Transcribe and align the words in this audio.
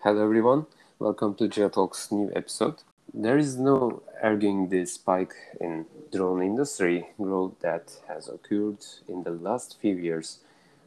Hello, 0.00 0.22
everyone. 0.22 0.66
Welcome 0.98 1.34
to 1.36 1.48
Geotalk's 1.48 2.12
new 2.12 2.30
episode. 2.36 2.82
There 3.12 3.38
is 3.38 3.56
no 3.56 4.02
arguing 4.22 4.68
the 4.68 4.84
spike 4.84 5.32
in 5.58 5.86
drone 6.12 6.42
industry 6.42 7.08
growth 7.16 7.54
that 7.60 7.96
has 8.06 8.28
occurred 8.28 8.84
in 9.08 9.22
the 9.22 9.30
last 9.30 9.78
few 9.80 9.96
years. 9.96 10.40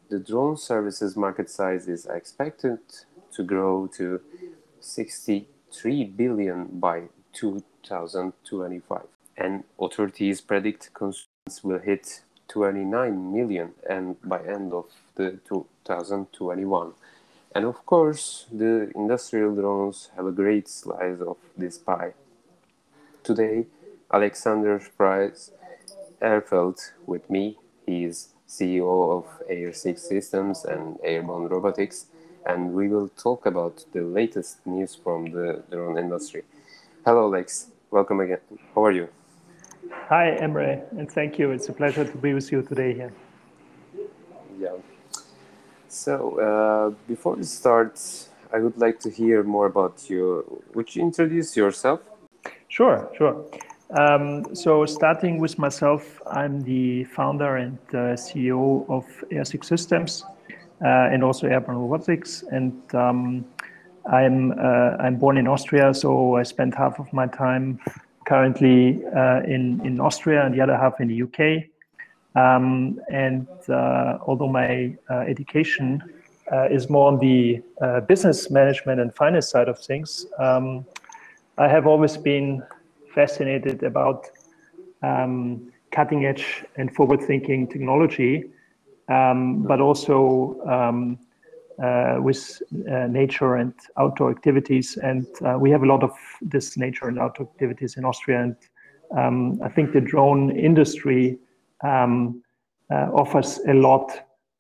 The 0.10 0.20
drone 0.20 0.58
services 0.58 1.18
market 1.18 1.50
size 1.50 1.88
is 1.90 2.06
expected 2.06 2.78
to 3.34 3.44
grow 3.44 3.88
to 3.98 4.22
63 4.80 6.04
billion 6.06 6.68
by 6.80 7.10
2025, 7.34 9.02
and 9.36 9.64
authorities 9.82 10.40
predict 10.40 10.94
consumers 10.94 11.64
will 11.64 11.80
hit 11.80 12.22
29 12.48 13.34
million 13.34 13.74
and 13.90 14.22
by 14.22 14.40
end 14.44 14.72
of 14.72 14.86
the 15.16 15.40
2021 15.48 16.94
and 17.56 17.66
of 17.66 17.86
course, 17.86 18.46
the 18.52 18.92
industrial 18.96 19.56
drones 19.56 20.10
have 20.16 20.26
a 20.26 20.32
great 20.32 20.68
slice 20.68 21.20
of 21.22 21.38
this 21.58 21.78
pie. 21.78 22.14
Today, 23.24 23.66
Alexander 24.12 24.80
Fries 24.80 25.52
Ehrfeld 26.22 26.92
with 27.06 27.30
me. 27.30 27.58
He 27.86 28.04
is 28.06 28.30
CEO 28.48 29.18
of 29.18 29.26
Air 29.48 29.74
6 29.74 30.02
Systems 30.02 30.66
and 30.66 30.98
Airborne 31.04 31.48
Robotics, 31.48 32.08
and 32.46 32.74
we 32.74 32.88
will 32.88 33.10
talk 33.10 33.46
about 33.46 33.86
the 33.94 34.02
latest 34.02 34.66
news 34.66 34.96
from 34.96 35.32
the 35.32 35.64
drone 35.72 35.98
industry. 35.98 36.44
Hello, 37.06 37.26
Alex. 37.26 37.68
Welcome 37.92 38.20
again. 38.20 38.40
How 38.76 38.86
are 38.86 38.92
you? 38.92 39.10
Hi, 40.10 40.38
Emre, 40.40 40.84
and 40.92 41.12
thank 41.12 41.40
you. 41.40 41.52
It's 41.52 41.70
a 41.70 41.74
pleasure 41.74 42.06
to 42.06 42.18
be 42.18 42.34
with 42.34 42.52
you 42.52 42.62
today 42.62 42.94
here. 42.94 43.14
Yeah. 44.60 44.76
So, 45.90 46.40
uh, 46.40 46.96
before 47.08 47.36
we 47.36 47.44
start, 47.44 48.00
I 48.54 48.60
would 48.60 48.78
like 48.78 49.00
to 49.02 49.10
hear 49.10 49.44
more 49.44 49.66
about 49.66 50.10
you. 50.10 50.62
Would 50.76 50.96
you 50.96 51.02
introduce 51.02 51.58
yourself? 51.58 52.02
Sure, 52.68 53.10
sure. 53.18 53.44
Um, 53.98 54.56
so, 54.56 54.86
starting 54.86 55.40
with 55.40 55.58
myself, 55.58 56.22
I'm 56.30 56.62
the 56.62 57.06
founder 57.06 57.58
and 57.58 57.80
uh, 57.90 58.16
CEO 58.16 58.88
of 58.88 59.06
Air6 59.32 59.66
Systems 59.66 60.26
uh, 60.86 61.10
and 61.12 61.24
also 61.24 61.48
Airborne 61.48 61.78
Robotics. 61.78 62.44
And 62.52 62.74
um, 62.94 63.46
I'm 64.06 64.52
uh, 64.52 64.96
I'm 65.00 65.16
born 65.18 65.38
in 65.38 65.48
Austria, 65.48 65.94
so 65.94 66.36
I 66.36 66.44
spend 66.44 66.76
half 66.76 67.00
of 67.00 67.12
my 67.12 67.26
time 67.26 67.80
currently 68.28 69.04
uh, 69.16 69.42
in 69.42 69.82
in 69.84 70.00
Austria 70.00 70.46
and 70.46 70.54
the 70.54 70.62
other 70.62 70.78
half 70.78 71.02
in 71.02 71.08
the 71.08 71.24
UK. 71.24 71.70
Um, 72.36 73.00
and 73.12 73.48
uh, 73.70 74.18
although 74.26 74.48
my 74.48 74.96
uh, 75.10 75.20
education 75.20 76.02
uh, 76.52 76.68
is 76.70 76.90
more 76.90 77.08
on 77.12 77.20
the 77.20 77.62
business 78.08 78.50
management 78.50 79.00
and 79.00 79.14
finance 79.16 79.50
side 79.50 79.68
of 79.68 79.80
things, 79.80 80.26
um, 80.38 80.86
I 81.58 81.68
have 81.68 81.88
always 81.88 82.18
been 82.18 82.64
fascinated 83.14 83.84
about 83.84 84.28
um, 85.02 85.72
cutting 85.92 86.26
edge 86.26 86.64
and 86.78 86.94
forward 86.96 87.22
thinking 87.22 87.68
technology, 87.68 88.46
um, 89.10 89.64
but 89.64 89.82
also 89.82 90.60
um, 90.68 91.18
uh, 91.84 92.18
with 92.20 92.62
uh, 92.92 93.08
nature 93.08 93.56
and 93.56 93.74
outdoor 93.98 94.30
activities. 94.32 94.98
And 94.98 95.26
uh, 95.46 95.58
we 95.60 95.72
have 95.72 95.84
a 95.84 95.86
lot 95.86 96.04
of 96.04 96.12
this 96.42 96.78
nature 96.78 97.08
and 97.08 97.20
outdoor 97.20 97.48
activities 97.48 97.98
in 97.98 98.06
Austria. 98.06 98.44
And 98.44 98.56
um, 99.18 99.60
I 99.64 99.70
think 99.70 99.94
the 99.94 100.02
drone 100.02 100.52
industry 100.52 101.40
um, 101.84 102.42
uh, 102.92 103.10
offers 103.14 103.60
a 103.68 103.74
lot 103.74 104.12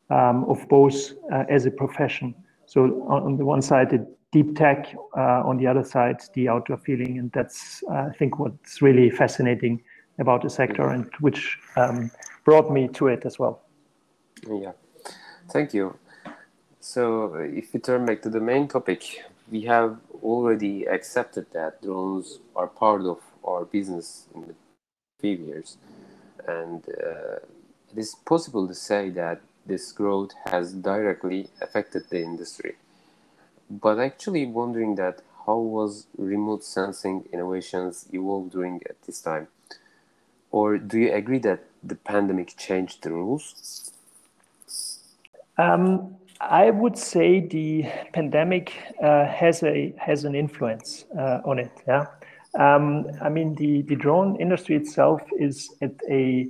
um, 0.09 0.45
of 0.45 0.67
both 0.70 1.14
uh, 1.31 1.45
as 1.50 1.66
a 1.66 1.72
profession. 1.72 2.36
So 2.66 2.81
on 3.09 3.38
the 3.38 3.45
one 3.45 3.62
side, 3.62 3.89
the 3.89 4.06
deep 4.31 4.56
tech, 4.56 4.94
uh, 5.18 5.41
on 5.44 5.58
the 5.58 5.66
other 5.66 5.84
side, 5.84 6.22
the 6.34 6.47
outdoor 6.50 6.78
feeling, 6.78 7.18
and 7.18 7.31
that's 7.31 7.84
I 7.91 8.09
think 8.12 8.38
what's 8.38 8.81
really 8.81 9.09
fascinating 9.09 9.81
about 10.19 10.44
the 10.44 10.50
sector, 10.50 10.90
and 10.90 11.09
which 11.19 11.58
um, 11.78 12.12
brought 12.46 12.72
me 12.72 12.88
to 12.90 13.08
it 13.08 13.25
as 13.25 13.40
well. 13.40 13.62
Yeah, 14.47 14.74
thank 15.50 15.74
you. 15.74 15.97
So 16.79 17.34
if 17.35 17.74
we 17.74 17.79
turn 17.79 18.06
back 18.06 18.22
to 18.22 18.29
the 18.29 18.40
main 18.40 18.68
topic, 18.68 19.24
we 19.52 19.62
have 19.62 19.97
already 20.22 20.85
accepted 20.85 21.47
that 21.53 21.81
drones 21.81 22.40
are 22.56 22.68
part 22.68 23.02
of 23.02 23.19
our 23.44 23.66
business 23.66 24.28
in 24.35 24.41
the 24.41 24.56
few 25.19 25.38
years 25.38 25.78
and 26.47 26.83
uh, 26.89 27.35
it 27.91 27.97
is 27.97 28.16
possible 28.25 28.67
to 28.67 28.73
say 28.73 29.09
that 29.11 29.41
this 29.66 29.91
growth 29.91 30.31
has 30.45 30.73
directly 30.73 31.50
affected 31.61 32.03
the 32.09 32.22
industry. 32.22 32.75
But 33.69 34.00
actually 34.00 34.45
wondering 34.47 34.95
that 34.95 35.22
how 35.45 35.57
was 35.57 36.07
remote 36.17 36.63
sensing 36.63 37.25
innovations 37.31 38.05
evolved 38.11 38.51
during 38.51 38.81
at 38.89 39.01
this 39.03 39.22
time? 39.22 39.47
Or 40.51 40.78
do 40.78 40.97
you 40.97 41.13
agree 41.13 41.39
that 41.39 41.63
the 41.83 41.95
pandemic 41.95 42.55
changed 42.57 43.03
the 43.03 43.11
rules? 43.11 43.91
Um, 45.57 46.16
I 46.41 46.69
would 46.69 46.97
say 46.97 47.41
the 47.41 47.85
pandemic 48.13 48.73
uh, 49.03 49.25
has 49.25 49.61
a 49.61 49.94
has 49.97 50.23
an 50.23 50.35
influence 50.35 51.05
uh, 51.17 51.41
on 51.44 51.59
it. 51.59 51.72
Yeah, 51.88 52.05
um, 52.57 53.05
I 53.21 53.29
mean, 53.29 53.55
the, 53.55 53.83
the 53.83 53.95
drone 53.95 54.39
industry 54.39 54.75
itself 54.75 55.21
is 55.37 55.69
at 55.81 55.93
a 56.09 56.47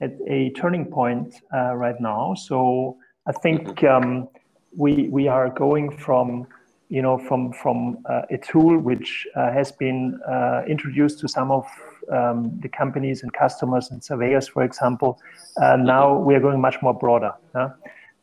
at 0.00 0.14
a 0.26 0.50
turning 0.50 0.86
point 0.86 1.34
uh, 1.54 1.74
right 1.74 2.00
now. 2.00 2.34
So 2.34 2.96
I 3.26 3.32
think 3.32 3.84
um, 3.84 4.28
we 4.76 5.08
we 5.08 5.28
are 5.28 5.48
going 5.48 5.96
from 5.96 6.46
you 6.88 7.02
know 7.02 7.18
from 7.18 7.52
from 7.52 7.98
uh, 8.06 8.22
a 8.30 8.38
tool 8.38 8.78
which 8.78 9.26
uh, 9.36 9.52
has 9.52 9.70
been 9.70 10.20
uh, 10.28 10.62
introduced 10.66 11.20
to 11.20 11.28
some 11.28 11.50
of 11.50 11.66
um, 12.10 12.58
the 12.60 12.68
companies 12.68 13.22
and 13.22 13.32
customers 13.32 13.90
and 13.90 14.02
surveyors, 14.02 14.48
for 14.48 14.64
example. 14.64 15.20
Uh, 15.60 15.76
now 15.76 16.16
we 16.18 16.34
are 16.34 16.40
going 16.40 16.60
much 16.60 16.82
more 16.82 16.94
broader. 16.94 17.32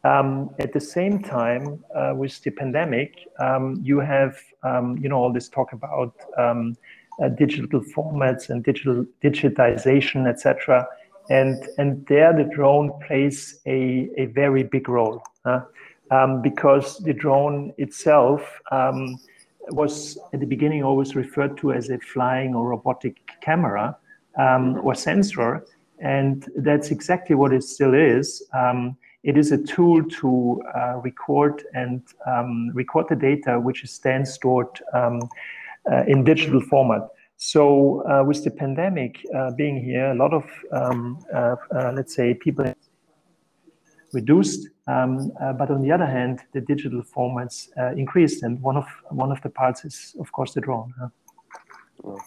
Um, 0.06 0.52
at 0.60 0.72
the 0.72 0.80
same 0.80 1.22
time, 1.22 1.84
uh, 1.94 2.14
with 2.16 2.42
the 2.42 2.52
pandemic, 2.52 3.28
um, 3.38 3.82
you 3.84 4.00
have 4.00 4.38
um, 4.64 4.98
you 4.98 5.10
know 5.10 5.18
all 5.18 5.32
this 5.32 5.50
talk 5.50 5.74
about 5.74 6.14
um, 6.38 6.78
digital 7.28 7.82
formats 7.82 8.50
and 8.50 8.64
digital 8.64 9.06
digitization, 9.22 10.28
etc. 10.28 10.88
And 11.30 11.68
and 11.78 12.06
there 12.08 12.34
the 12.34 12.46
drone 12.46 12.92
plays 13.06 13.60
a, 13.66 14.10
a 14.18 14.26
very 14.28 14.64
big 14.64 14.88
role 14.88 15.22
uh, 15.46 15.62
um, 16.12 16.42
because 16.42 16.98
the 17.00 17.14
drone 17.14 17.74
itself 17.78 18.62
um, 18.72 19.20
was 19.72 20.18
at 20.34 20.40
the 20.40 20.46
beginning 20.46 20.84
always 20.84 21.16
referred 21.16 21.58
to 21.58 21.74
as 21.74 21.90
a 21.90 22.00
flying 22.00 22.56
or 22.56 22.70
robotic 22.70 23.18
camera 23.42 23.98
um, 24.38 24.80
or 24.84 24.96
sensor, 24.96 25.66
and 26.00 26.50
that's 26.56 26.92
exactly 26.92 27.36
what 27.36 27.54
it 27.54 27.64
still 27.64 27.94
is. 27.94 28.44
Um, 28.54 28.98
it 29.24 29.38
is 29.38 29.52
a 29.52 29.58
tool 29.58 30.04
to 30.04 30.62
uh, 30.76 30.98
record 31.04 31.64
and 31.74 32.02
um, 32.26 32.72
record 32.74 33.08
the 33.10 33.16
data 33.16 33.60
which 33.60 33.84
is 33.84 34.00
then 34.00 34.26
stored 34.26 34.82
um, 34.94 35.20
uh, 35.22 35.28
in 36.08 36.24
digital 36.24 36.62
format. 36.62 37.02
So 37.42 38.04
uh, 38.06 38.26
with 38.26 38.44
the 38.44 38.52
pandemic 38.52 39.26
uh, 39.34 39.52
being 39.52 39.82
here, 39.82 40.12
a 40.12 40.14
lot 40.14 40.34
of 40.34 40.44
um, 40.74 41.18
uh, 41.34 41.56
uh 41.74 41.94
let's 41.96 42.14
say 42.14 42.34
people 42.34 42.66
reduced, 44.12 44.68
um, 44.88 45.32
uh, 45.42 45.54
but 45.54 45.72
on 45.72 45.82
the 45.82 45.90
other 45.90 46.06
hand, 46.06 46.42
the 46.52 46.60
digital 46.60 47.02
formats 47.02 47.70
uh, 47.78 47.96
increased, 47.96 48.44
and 48.44 48.62
one 48.62 48.76
of 48.76 48.88
one 49.10 49.32
of 49.32 49.42
the 49.42 49.50
parts 49.50 49.86
is 49.86 50.18
of 50.20 50.30
course 50.34 50.54
the 50.54 50.60
drone. 50.60 50.94
Huh? 51.00 52.18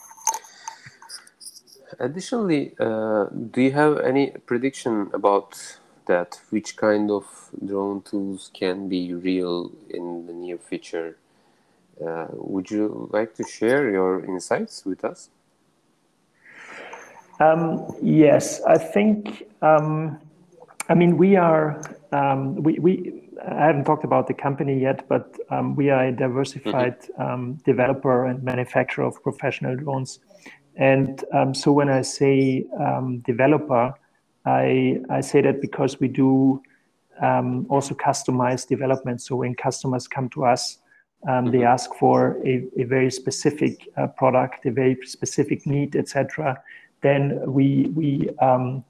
Additionally, 1.98 2.74
do 2.78 3.60
you 3.60 3.72
have 3.72 3.98
any 3.98 4.30
prediction 4.46 5.10
about 5.12 5.78
that? 6.06 6.40
Which 6.48 6.75
kind 6.78 7.10
of 7.10 7.50
drone 7.66 8.00
tools 8.00 8.50
can 8.55 8.88
be 8.88 9.12
real 9.12 9.72
in 9.90 10.26
the 10.26 10.32
near 10.32 10.56
future? 10.56 11.19
Uh, 12.04 12.26
would 12.32 12.70
you 12.70 13.08
like 13.12 13.34
to 13.34 13.44
share 13.44 13.90
your 13.90 14.25
insights 14.25 14.84
with 14.84 15.04
us? 15.04 15.31
Um, 17.40 17.87
yes, 18.02 18.62
I 18.62 18.78
think. 18.78 19.44
Um, 19.62 20.19
I 20.88 20.94
mean, 20.94 21.16
we 21.16 21.37
are. 21.37 21.81
Um, 22.12 22.56
we, 22.56 22.78
we. 22.78 23.22
I 23.44 23.66
haven't 23.66 23.84
talked 23.84 24.04
about 24.04 24.26
the 24.26 24.34
company 24.34 24.78
yet, 24.81 25.08
but 25.08 25.37
um, 25.50 25.75
we 25.75 25.90
are 25.90 26.06
a 26.06 26.12
diversified 26.12 27.00
mm-hmm. 27.00 27.22
Um, 27.22 27.54
developer 27.64 28.26
and 28.26 28.43
manufacturer 28.43 29.05
of 29.05 29.22
professional 29.22 29.76
drones. 29.76 30.20
And 30.76 31.25
um, 31.32 31.55
so, 31.55 31.72
when 31.72 31.88
I 31.88 32.02
say 32.02 32.66
developer, 33.25 33.94
I 34.44 35.00
I 35.10 35.20
say 35.20 35.40
that 35.43 35.60
because 35.60 36.00
we 36.00 36.08
do 36.08 36.62
also 37.20 37.94
customize 37.94 38.66
development. 38.66 39.20
So 39.20 39.37
when 39.37 39.55
customers 39.55 40.08
come 40.08 40.28
to 40.31 40.44
us 40.44 40.78
um, 41.28 41.46
they 41.46 41.58
mm-hmm. 41.58 41.66
ask 41.66 41.94
for 41.94 42.38
a, 42.44 42.64
a 42.76 42.84
very 42.84 43.10
specific 43.10 43.88
uh, 43.96 44.08
product, 44.08 44.66
a 44.66 44.72
very 44.72 44.98
specific 45.04 45.66
need, 45.66 45.94
etc. 45.96 46.60
Then 47.02 47.40
we 47.46 47.90
we 47.94 48.30
um, 48.40 48.84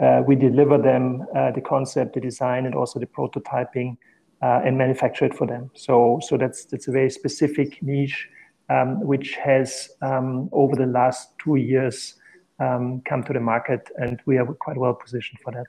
uh, 0.00 0.22
we 0.26 0.36
deliver 0.36 0.78
them 0.78 1.26
uh, 1.34 1.50
the 1.52 1.60
concept, 1.60 2.14
the 2.14 2.20
design, 2.20 2.66
and 2.66 2.74
also 2.74 2.98
the 2.98 3.06
prototyping 3.06 3.96
uh, 4.42 4.60
and 4.64 4.76
manufacture 4.76 5.24
it 5.24 5.34
for 5.34 5.46
them. 5.46 5.70
So, 5.74 6.20
so 6.22 6.36
that's 6.36 6.64
that's 6.66 6.88
a 6.88 6.92
very 6.92 7.10
specific 7.10 7.82
niche, 7.82 8.28
um, 8.68 9.00
which 9.00 9.36
has 9.36 9.90
um, 10.02 10.48
over 10.52 10.76
the 10.76 10.86
last 10.86 11.30
two 11.38 11.56
years 11.56 12.14
um, 12.58 13.02
come 13.08 13.22
to 13.24 13.32
the 13.32 13.40
market, 13.40 13.90
and 13.96 14.20
we 14.26 14.38
are 14.38 14.46
quite 14.46 14.76
well 14.76 14.94
positioned 14.94 15.40
for 15.40 15.52
that. 15.52 15.66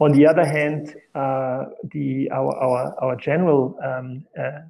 On 0.00 0.12
the 0.12 0.26
other 0.26 0.44
hand, 0.44 0.94
uh, 1.16 1.64
the 1.90 2.30
our 2.30 2.54
our, 2.56 2.94
our 3.02 3.16
general 3.16 3.76
um, 3.82 4.24
uh, 4.38 4.60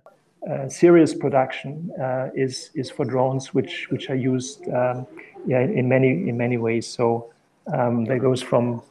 uh, 0.50 0.68
serious 0.68 1.14
production 1.14 1.90
uh, 2.00 2.28
is 2.34 2.70
is 2.74 2.90
for 2.90 3.04
drones, 3.04 3.52
which 3.52 3.88
which 3.90 4.08
are 4.08 4.16
used 4.16 4.66
um, 4.70 5.06
yeah, 5.46 5.60
in 5.60 5.86
many 5.86 6.28
in 6.28 6.38
many 6.38 6.56
ways. 6.56 6.86
So 6.86 7.30
um, 7.66 8.06
that 8.06 8.20
goes 8.20 8.40
from 8.40 8.82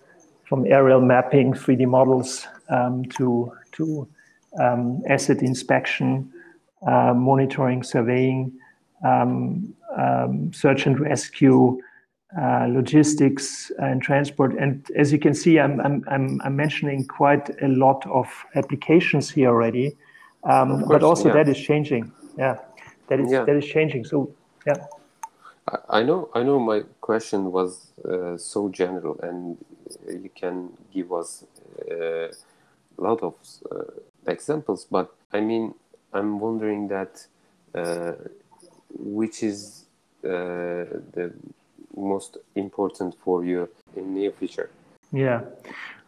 from 0.43 0.67
aerial 0.67 1.01
mapping, 1.01 1.53
3D 1.53 1.87
models, 1.87 2.45
um, 2.69 3.05
to 3.17 3.51
to 3.71 4.07
um, 4.59 5.01
asset 5.09 5.41
inspection, 5.41 6.31
uh, 6.85 7.15
monitoring, 7.15 7.81
surveying, 7.81 8.53
um, 9.03 9.73
search 10.53 10.85
and 10.85 10.99
rescue, 10.99 11.81
uh, 12.35 12.65
logistics 12.69 13.71
and 13.79 14.01
transport. 14.01 14.53
And 14.57 14.85
as 14.95 15.13
you 15.13 15.19
can 15.19 15.33
see, 15.33 15.59
I'm, 15.59 15.79
I'm, 15.79 16.03
I'm, 16.09 16.41
I'm 16.43 16.55
mentioning 16.55 17.05
quite 17.05 17.49
a 17.61 17.67
lot 17.67 18.05
of 18.07 18.27
applications 18.55 19.29
here 19.29 19.49
already, 19.49 19.95
um, 20.43 20.79
course, 20.79 20.87
but 20.89 21.03
also 21.03 21.29
yeah. 21.29 21.35
that 21.35 21.47
is 21.47 21.57
changing. 21.57 22.11
Yeah, 22.37 22.57
that 23.07 23.19
is 23.19 23.31
yeah. 23.31 23.43
that 23.45 23.55
is 23.55 23.65
changing. 23.65 24.05
So 24.05 24.31
yeah. 24.65 24.85
I 25.89 26.03
know. 26.03 26.29
I 26.33 26.43
know. 26.43 26.59
My 26.59 26.83
question 27.01 27.51
was 27.51 27.91
uh, 28.05 28.37
so 28.37 28.69
general, 28.69 29.19
and 29.21 29.57
you 30.07 30.29
can 30.35 30.69
give 30.93 31.11
us 31.11 31.43
uh, 31.89 32.27
a 32.27 33.01
lot 33.01 33.21
of 33.23 33.35
uh, 33.71 33.83
examples. 34.27 34.85
But 34.89 35.13
I 35.33 35.41
mean, 35.41 35.73
I'm 36.13 36.39
wondering 36.39 36.87
that 36.89 37.25
uh, 37.73 38.13
which 38.89 39.43
is 39.43 39.85
uh, 40.23 40.29
the 41.13 41.33
most 41.97 42.37
important 42.55 43.15
for 43.23 43.43
you 43.43 43.69
in 43.95 44.13
near 44.13 44.31
future? 44.31 44.69
Yeah. 45.11 45.41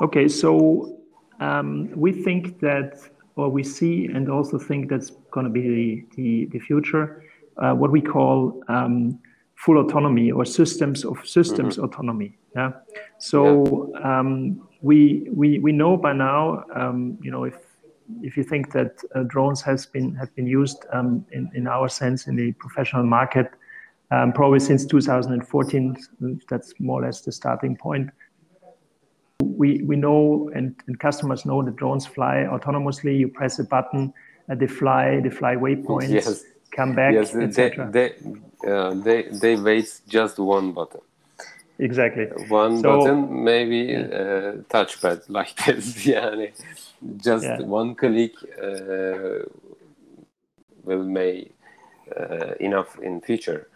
Okay. 0.02 0.28
So 0.28 0.98
um, 1.40 1.90
we 1.96 2.12
think 2.12 2.60
that, 2.60 3.00
or 3.36 3.50
we 3.50 3.64
see, 3.64 4.06
and 4.06 4.30
also 4.30 4.58
think 4.60 4.90
that's 4.90 5.12
going 5.32 5.46
to 5.46 5.52
be 5.52 5.62
the 5.62 6.06
the, 6.16 6.46
the 6.52 6.60
future. 6.60 7.24
Uh, 7.58 7.74
what 7.74 7.92
we 7.92 8.02
call 8.02 8.64
um, 8.70 9.20
full 9.56 9.78
autonomy 9.80 10.32
or 10.32 10.46
systems 10.46 11.04
of 11.04 11.18
systems 11.28 11.76
mm-hmm. 11.76 11.86
autonomy. 11.86 12.38
Yeah. 12.56 12.72
So 13.18 13.92
yeah. 13.94 14.20
Um, 14.20 14.68
we 14.82 15.28
we 15.32 15.60
we 15.60 15.72
know 15.72 15.98
by 15.98 16.14
now, 16.14 16.64
um, 16.74 17.18
you 17.22 17.32
know, 17.32 17.44
if 17.44 17.58
if 18.22 18.38
you 18.38 18.44
think 18.44 18.72
that 18.72 19.02
uh, 19.16 19.24
drones 19.24 19.62
has 19.62 19.86
been 19.86 20.16
have 20.16 20.34
been 20.36 20.48
used 20.48 20.86
um, 20.94 21.26
in 21.32 21.52
in 21.54 21.68
our 21.68 21.90
sense 21.90 22.28
in 22.28 22.36
the 22.36 22.52
professional 22.54 23.04
market 23.04 23.52
um, 24.12 24.34
probably 24.34 24.60
since 24.60 24.86
2014. 24.86 25.98
That's 26.50 26.74
more 26.80 27.02
or 27.02 27.06
less 27.06 27.22
the 27.22 27.32
starting 27.32 27.76
point. 27.76 28.10
We, 29.42 29.84
we 29.84 29.96
know 29.96 30.50
and, 30.54 30.76
and 30.88 31.00
customers 31.00 31.46
know 31.46 31.64
that 31.64 31.76
drones 31.76 32.06
fly 32.06 32.46
autonomously. 32.50 33.18
You 33.18 33.28
press 33.28 33.60
a 33.60 33.64
button, 33.64 34.14
uh, 34.50 34.56
they 34.56 34.68
fly, 34.68 35.20
they 35.22 35.30
fly 35.30 35.56
waypoints, 35.56 36.10
yes. 36.10 36.44
come 36.72 36.94
back, 36.94 37.14
yes, 37.14 37.32
they, 37.32 37.46
they, 37.46 38.16
uh, 38.68 38.94
they, 38.96 39.24
they 39.24 39.56
wait 39.56 40.02
just 40.08 40.40
one 40.40 40.74
button. 40.74 41.02
Exactly. 41.80 42.26
One 42.50 42.82
so, 42.82 43.00
button, 43.00 43.44
maybe 43.44 43.78
yeah. 43.78 44.00
uh, 44.00 44.52
touchpad 44.70 45.24
like 45.30 45.56
this. 45.66 46.06
yeah, 46.06 46.48
just 47.18 47.46
yeah. 47.46 47.62
one 47.62 47.96
click 47.96 48.34
uh, 48.62 49.46
will 50.84 51.04
make 51.04 51.56
uh, 52.20 52.56
enough 52.60 53.00
in 53.00 53.22
future. 53.22 53.70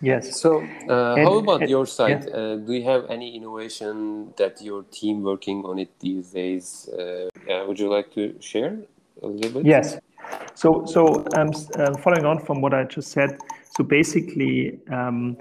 Yes. 0.00 0.40
So, 0.40 0.60
uh, 0.88 1.14
and, 1.14 1.24
how 1.26 1.38
about 1.38 1.62
and, 1.62 1.70
your 1.70 1.86
side? 1.86 2.26
Yeah. 2.28 2.36
Uh, 2.36 2.56
do 2.56 2.72
you 2.72 2.84
have 2.84 3.10
any 3.10 3.34
innovation 3.34 4.32
that 4.36 4.62
your 4.62 4.84
team 4.84 5.22
working 5.22 5.64
on 5.64 5.78
it 5.78 5.90
these 5.98 6.30
days? 6.30 6.88
Uh, 6.88 7.28
yeah, 7.46 7.64
would 7.64 7.78
you 7.78 7.88
like 7.88 8.12
to 8.14 8.34
share 8.40 8.78
a 9.22 9.26
little 9.26 9.62
bit? 9.62 9.66
Yes. 9.66 9.98
So, 10.54 10.84
so 10.86 11.24
um, 11.36 11.50
uh, 11.76 11.96
following 11.98 12.24
on 12.24 12.44
from 12.44 12.60
what 12.60 12.74
I 12.74 12.84
just 12.84 13.10
said, 13.10 13.38
so 13.76 13.82
basically, 13.82 14.78
um, 14.90 15.36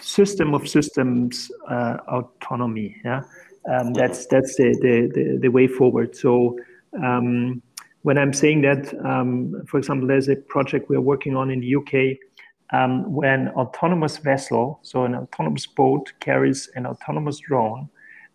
system 0.00 0.54
of 0.54 0.68
systems 0.68 1.50
uh, 1.68 1.96
autonomy. 2.08 2.96
Yeah, 3.04 3.22
um, 3.68 3.94
that's 3.94 4.26
that's 4.26 4.56
the, 4.56 4.76
the, 4.80 5.10
the 5.14 5.38
the 5.42 5.48
way 5.48 5.66
forward. 5.66 6.16
So. 6.16 6.58
Um, 7.02 7.62
when 8.02 8.16
I'm 8.16 8.32
saying 8.32 8.62
that, 8.62 8.94
um, 9.04 9.60
for 9.66 9.76
example, 9.76 10.06
there's 10.06 10.28
a 10.28 10.36
project 10.36 10.88
we're 10.88 11.00
working 11.00 11.36
on 11.36 11.50
in 11.50 11.60
the 11.60 11.74
UK 11.74 12.16
um, 12.72 13.12
when 13.12 13.48
autonomous 13.50 14.18
vessel, 14.18 14.78
so 14.82 15.04
an 15.04 15.14
autonomous 15.14 15.66
boat 15.66 16.12
carries 16.20 16.68
an 16.74 16.86
autonomous 16.86 17.38
drone, 17.38 17.88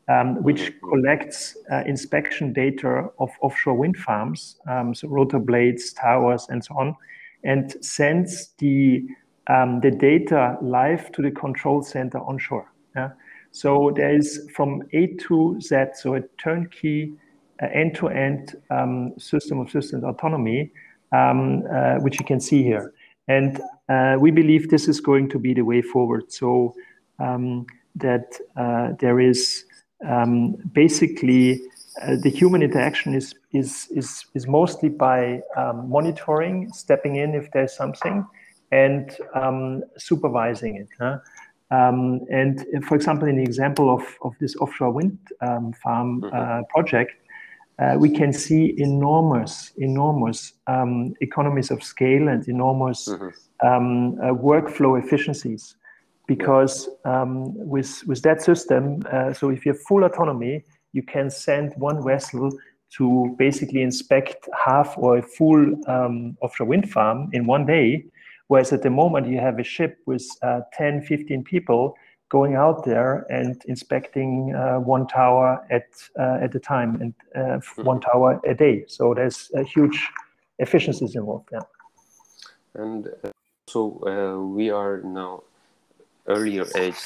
um, 0.10 0.42
which 0.44 0.62
mm-hmm. 0.62 0.90
collects 0.90 1.56
uh, 1.72 1.84
inspection 1.86 2.54
data 2.54 3.10
of 3.20 3.30
offshore 3.42 3.76
wind 3.76 3.98
farms, 3.98 4.58
um, 4.68 4.94
so 4.94 5.08
rotor 5.08 5.40
blades, 5.40 5.94
towers, 5.94 6.48
and 6.50 6.64
so 6.64 6.76
on, 6.76 6.96
and 7.44 7.76
sends 7.82 8.50
the 8.58 9.06
um, 9.48 9.82
the 9.82 9.92
data 9.92 10.58
live 10.62 11.12
to 11.12 11.22
the 11.22 11.32
control 11.32 11.82
center 11.84 12.20
onshore. 12.20 12.72
Yeah? 12.96 13.12
So 13.52 13.92
there 13.96 14.16
is 14.16 14.50
from 14.56 14.84
A 14.94 15.08
to 15.28 15.60
Z, 15.62 15.76
so 15.96 16.16
a 16.16 16.22
turnkey 16.42 17.14
uh, 17.62 17.68
end-to-end 17.74 18.56
um, 18.72 19.14
system 19.20 19.60
of 19.60 19.70
systems 19.70 20.04
autonomy, 20.04 20.72
um, 21.12 21.64
uh, 21.72 21.96
which 21.96 22.20
you 22.20 22.26
can 22.26 22.40
see 22.40 22.64
here. 22.64 22.94
And 23.28 23.62
we 24.20 24.32
believe 24.32 24.70
this 24.70 24.88
is 24.88 25.00
going 25.02 25.30
to 25.30 25.40
be 25.40 25.54
the 25.54 25.64
way 25.64 25.82
forward. 25.82 26.32
So 26.32 26.76
um, 27.20 27.66
that 27.96 28.36
uh, 28.58 28.94
there 29.00 29.20
is 29.20 29.66
um, 30.08 30.56
basically 30.74 31.62
uh, 32.02 32.16
the 32.22 32.30
human 32.30 32.64
interaction 32.64 33.14
is 33.14 33.36
is 33.52 33.88
is 33.92 34.26
is 34.34 34.48
mostly 34.48 34.90
by 34.90 35.42
um, 35.56 35.90
monitoring, 35.90 36.72
stepping 36.74 37.18
in 37.18 37.36
if 37.36 37.52
there's 37.52 37.76
something, 37.76 38.26
and 38.72 39.16
um, 39.36 39.84
supervising 39.98 40.76
it. 40.78 40.88
Huh? 41.00 41.20
Um, 41.72 42.22
and 42.32 42.66
for 42.86 42.96
example, 42.96 43.28
in 43.28 43.38
the 43.38 43.44
example 43.44 43.94
of, 43.94 44.04
of 44.22 44.34
this 44.40 44.56
offshore 44.58 44.92
wind 44.92 45.18
um, 45.42 45.74
farm 45.74 46.22
mm-hmm. 46.22 46.36
uh, 46.36 46.62
project, 46.70 47.14
uh, 47.80 47.96
we 47.98 48.10
can 48.12 48.32
see 48.32 48.76
enormous, 48.78 49.72
enormous 49.78 50.54
um, 50.68 51.14
economies 51.22 51.72
of 51.72 51.82
scale 51.82 52.28
and 52.28 52.48
enormous 52.48 53.10
mm-hmm. 53.10 53.30
Um, 53.64 54.20
uh, 54.20 54.34
workflow 54.34 55.02
efficiencies. 55.04 55.76
Because 56.26 56.88
um, 57.04 57.54
with 57.56 58.02
with 58.08 58.22
that 58.22 58.42
system, 58.42 59.04
uh, 59.12 59.34
so 59.34 59.50
if 59.50 59.66
you 59.66 59.74
have 59.74 59.82
full 59.82 60.06
autonomy, 60.06 60.64
you 60.94 61.04
can 61.04 61.30
send 61.30 61.74
one 61.76 62.02
vessel 62.02 62.50
to 62.98 63.36
basically 63.38 63.82
inspect 63.82 64.48
half 64.66 64.96
or 64.98 65.18
a 65.18 65.22
full 65.22 65.76
um, 65.90 66.38
offshore 66.42 66.68
wind 66.68 66.90
farm 66.90 67.30
in 67.34 67.46
one 67.46 67.66
day. 67.66 68.06
Whereas 68.48 68.72
at 68.72 68.84
the 68.84 68.90
moment, 68.90 69.28
you 69.28 69.40
have 69.40 69.60
a 69.60 69.64
ship 69.64 69.98
with 70.06 70.26
uh, 70.44 70.62
10, 70.74 71.02
15 71.02 71.44
people 71.44 71.96
going 72.30 72.56
out 72.56 72.84
there 72.86 73.26
and 73.30 73.62
inspecting 73.68 74.56
uh, 74.56 74.80
one 74.80 75.06
tower 75.08 75.66
at 75.70 75.88
uh, 76.20 76.46
at 76.46 76.56
a 76.56 76.60
time 76.60 76.92
and 77.02 77.14
uh, 77.36 77.60
one 77.84 78.00
tower 78.00 78.40
a 78.46 78.54
day. 78.54 78.86
So 78.88 79.14
there's 79.14 79.52
huge 79.76 80.10
efficiencies 80.60 81.16
involved. 81.16 81.50
Yeah. 81.52 81.66
And 82.76 83.08
uh, 83.24 83.33
so 83.74 83.82
uh, 84.06 84.40
we 84.40 84.70
are 84.70 85.02
now 85.02 85.42
earlier 86.28 86.66
age 86.76 87.02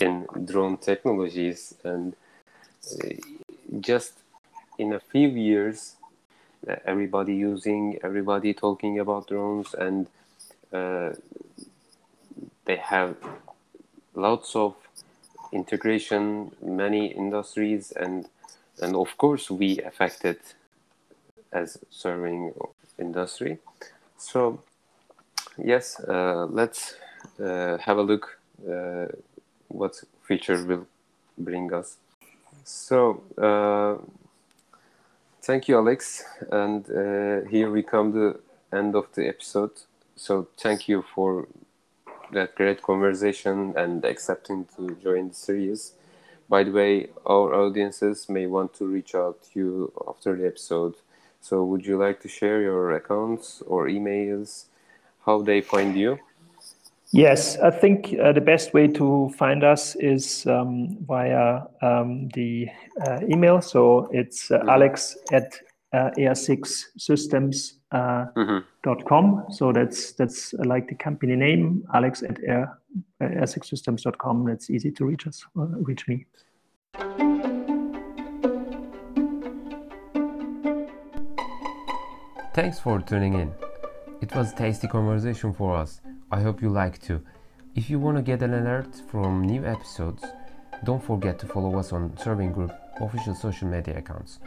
in 0.00 0.26
drone 0.44 0.76
technologies, 0.76 1.74
and 1.84 2.16
uh, 2.92 3.08
just 3.80 4.14
in 4.78 4.92
a 4.92 5.00
few 5.00 5.28
years, 5.28 5.94
everybody 6.84 7.36
using, 7.36 8.00
everybody 8.02 8.52
talking 8.52 8.98
about 8.98 9.28
drones, 9.28 9.74
and 9.74 10.08
they 12.64 12.76
have 12.76 13.16
lots 14.14 14.56
of 14.56 14.74
integration, 15.52 16.50
many 16.60 17.06
industries, 17.06 17.92
and 17.92 18.26
and 18.82 18.96
of 18.96 19.16
course 19.16 19.50
we 19.50 19.78
affected 19.90 20.38
as 21.52 21.78
surveying 21.90 22.52
industry. 22.98 23.58
So 24.16 24.60
yes, 25.62 26.00
uh, 26.00 26.46
let's 26.50 26.94
uh, 27.42 27.78
have 27.78 27.98
a 27.98 28.02
look 28.02 28.38
uh, 28.68 29.06
what 29.68 30.00
future 30.22 30.64
will 30.64 30.86
bring 31.36 31.72
us. 31.72 31.96
So 32.64 33.22
thank 35.42 35.68
you, 35.68 35.76
Alex, 35.76 36.24
and 36.50 36.86
here 37.48 37.70
we 37.70 37.82
come 37.82 38.12
to 38.12 38.18
the 38.70 38.76
end 38.76 38.94
of 38.94 39.06
the 39.14 39.28
episode. 39.28 39.72
So 40.16 40.48
thank 40.56 40.88
you 40.88 41.04
for 41.14 41.48
that 42.32 42.54
great 42.54 42.82
conversation 42.82 43.72
and 43.76 44.04
accepting 44.04 44.66
to 44.76 44.96
join 45.02 45.28
the 45.28 45.34
series. 45.34 45.92
by 46.48 46.64
the 46.64 46.70
way, 46.70 47.08
our 47.26 47.54
audiences 47.54 48.28
may 48.28 48.46
want 48.46 48.72
to 48.74 48.86
reach 48.86 49.14
out 49.14 49.42
to 49.42 49.60
you 49.60 49.92
after 50.08 50.36
the 50.36 50.46
episode. 50.46 50.94
So, 51.40 51.62
would 51.64 51.86
you 51.86 51.98
like 51.98 52.20
to 52.22 52.28
share 52.28 52.62
your 52.62 52.92
accounts 52.92 53.62
or 53.66 53.86
emails, 53.86 54.64
how 55.28 55.42
they 55.42 55.60
find 55.60 55.94
you? 55.94 56.18
Yes, 57.12 57.58
I 57.58 57.70
think 57.70 58.14
uh, 58.22 58.32
the 58.32 58.40
best 58.40 58.74
way 58.74 58.88
to 58.88 59.30
find 59.38 59.64
us 59.64 59.96
is 59.96 60.46
um, 60.46 60.98
via 61.06 61.62
um, 61.82 62.28
the 62.34 62.68
uh, 63.06 63.20
email. 63.30 63.60
So 63.62 64.08
it's 64.12 64.50
uh, 64.50 64.58
mm-hmm. 64.58 64.68
alex 64.68 65.16
at 65.32 65.58
uh, 65.92 66.10
air6systems.com. 66.18 67.88
Uh, 67.90 68.26
mm-hmm. 68.36 69.52
So 69.52 69.72
that's 69.72 70.12
that's 70.12 70.52
like 70.54 70.88
the 70.88 70.94
company 70.94 71.36
name, 71.36 71.84
alex 71.94 72.22
at 72.22 72.38
air, 72.44 72.78
uh, 73.22 73.24
air6systems.com. 73.24 74.44
That's 74.44 74.68
easy 74.68 74.90
to 74.92 75.06
reach 75.06 75.26
us, 75.26 75.46
uh, 75.58 75.66
reach 75.88 76.06
me. 76.08 76.26
Thanks 82.54 82.80
for 82.80 83.00
tuning 83.00 83.34
in. 83.34 83.67
It 84.20 84.34
was 84.34 84.52
a 84.52 84.56
tasty 84.56 84.88
conversation 84.88 85.52
for 85.52 85.76
us. 85.76 86.00
I 86.30 86.40
hope 86.40 86.60
you 86.60 86.70
like 86.70 87.00
too. 87.00 87.22
If 87.74 87.88
you 87.88 88.00
want 88.00 88.16
to 88.16 88.22
get 88.22 88.42
an 88.42 88.54
alert 88.54 88.94
from 89.10 89.42
new 89.46 89.64
episodes, 89.64 90.24
don't 90.84 91.02
forget 91.02 91.38
to 91.40 91.46
follow 91.46 91.78
us 91.78 91.92
on 91.92 92.16
Surveying 92.18 92.52
Group 92.52 92.72
official 93.00 93.34
social 93.34 93.68
media 93.68 93.98
accounts. 93.98 94.40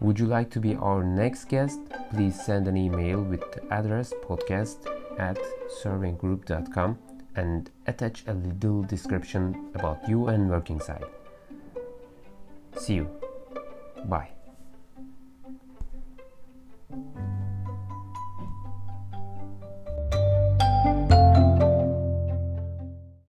Would 0.00 0.18
you 0.18 0.26
like 0.26 0.50
to 0.50 0.60
be 0.60 0.76
our 0.76 1.02
next 1.02 1.46
guest? 1.46 1.80
Please 2.10 2.40
send 2.44 2.68
an 2.68 2.76
email 2.76 3.22
with 3.22 3.40
the 3.52 3.62
address 3.72 4.12
podcast 4.24 4.86
at 5.18 5.38
surveyinggroup.com 5.82 6.98
and 7.36 7.70
attach 7.86 8.24
a 8.26 8.34
little 8.34 8.82
description 8.82 9.70
about 9.74 10.08
you 10.08 10.28
and 10.28 10.48
working 10.48 10.80
side. 10.80 11.04
See 12.76 12.94
you. 12.94 13.10
Bye. 14.04 14.37